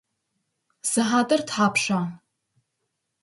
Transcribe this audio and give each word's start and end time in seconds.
Сыхьатыр 0.89 1.41
тхапща? 1.47 1.99